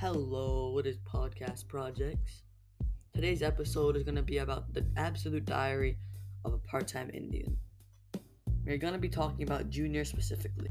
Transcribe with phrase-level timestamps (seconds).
[0.00, 2.44] Hello, what is Podcast Projects?
[3.12, 5.98] Today's episode is going to be about the absolute diary
[6.46, 7.58] of a part time Indian.
[8.64, 10.70] We're going to be talking about Junior specifically.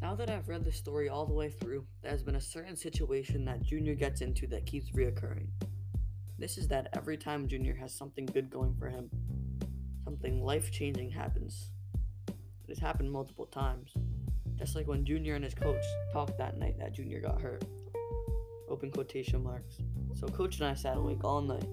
[0.00, 2.76] Now that I've read the story all the way through, there has been a certain
[2.76, 5.48] situation that Junior gets into that keeps reoccurring.
[6.38, 9.10] This is that every time Junior has something good going for him,
[10.04, 11.70] something life changing happens.
[12.28, 13.92] It has happened multiple times.
[14.56, 15.82] Just like when Junior and his coach
[16.12, 17.64] talked that night that Junior got hurt.
[18.68, 19.78] Open quotation marks.
[20.14, 21.66] So, Coach and I sat awake all night.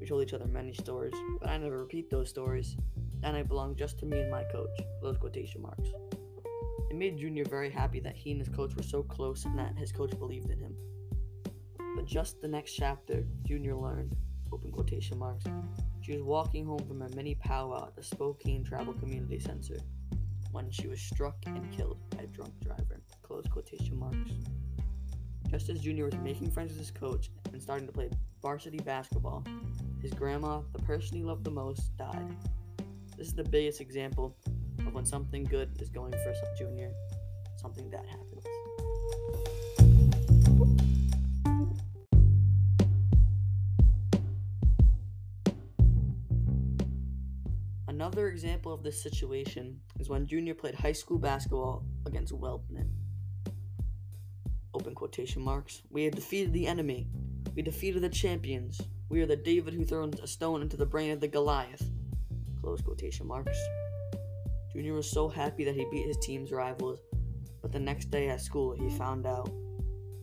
[0.00, 2.76] We told each other many stories, but I never repeat those stories.
[3.20, 4.70] That night belonged just to me and my coach.
[5.00, 5.88] Close quotation marks.
[6.90, 9.76] It made Junior very happy that he and his coach were so close and that
[9.76, 10.74] his coach believed in him.
[11.96, 14.14] But just the next chapter, Junior learned,
[14.52, 15.44] open quotation marks,
[16.08, 19.76] she was walking home from a mini powwow at the Spokane Tribal Community Center
[20.52, 23.02] when she was struck and killed by a drunk driver.
[23.22, 24.30] Close quotation marks.
[25.50, 28.08] Just as Junior was making friends with his coach and starting to play
[28.40, 29.44] varsity basketball,
[30.00, 32.34] his grandma, the person he loved the most, died.
[33.18, 34.34] This is the biggest example
[34.86, 36.90] of when something good is going for Junior,
[37.60, 38.46] something bad happens.
[47.98, 52.86] Another example of this situation is when Junior played high school basketball against Wellpinit.
[54.72, 55.82] Open quotation marks.
[55.90, 57.08] We have defeated the enemy.
[57.56, 58.80] We defeated the champions.
[59.08, 61.90] We are the David who throws a stone into the brain of the Goliath.
[62.60, 63.58] Close quotation marks.
[64.72, 67.00] Junior was so happy that he beat his team's rivals,
[67.62, 69.50] but the next day at school he found out.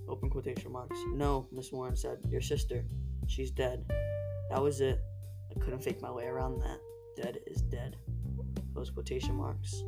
[0.08, 0.98] Open quotation marks.
[1.12, 2.20] No, Miss Warren said.
[2.30, 2.86] Your sister.
[3.28, 3.84] She's dead.
[4.50, 4.98] That was it.
[5.54, 6.80] I couldn't fake my way around that
[7.16, 7.96] dead is dead.
[8.74, 9.84] Those quotation marks.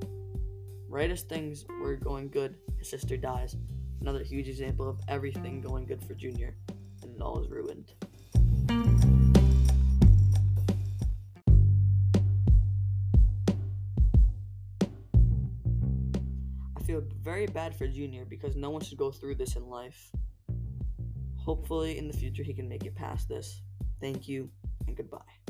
[0.88, 3.57] Right as things were going good, his sister dies.
[4.00, 6.56] Another huge example of everything going good for Junior,
[7.03, 7.91] and it all is ruined.
[16.78, 20.12] I feel very bad for Junior because no one should go through this in life.
[21.35, 23.62] Hopefully, in the future, he can make it past this.
[24.00, 24.50] Thank you,
[24.88, 25.47] and goodbye.